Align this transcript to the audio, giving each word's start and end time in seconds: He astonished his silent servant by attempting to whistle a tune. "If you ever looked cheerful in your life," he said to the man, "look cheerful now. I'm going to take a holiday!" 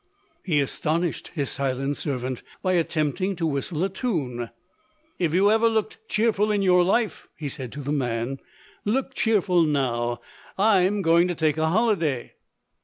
He 0.41 0.59
astonished 0.61 1.27
his 1.35 1.51
silent 1.51 1.95
servant 1.95 2.41
by 2.63 2.73
attempting 2.73 3.35
to 3.35 3.45
whistle 3.45 3.83
a 3.83 3.89
tune. 3.89 4.49
"If 5.19 5.31
you 5.31 5.51
ever 5.51 5.69
looked 5.69 5.99
cheerful 6.09 6.49
in 6.51 6.63
your 6.63 6.83
life," 6.83 7.27
he 7.35 7.47
said 7.47 7.71
to 7.73 7.81
the 7.81 7.91
man, 7.91 8.39
"look 8.83 9.13
cheerful 9.13 9.61
now. 9.61 10.19
I'm 10.57 11.03
going 11.03 11.27
to 11.27 11.35
take 11.35 11.59
a 11.59 11.69
holiday!" 11.69 12.33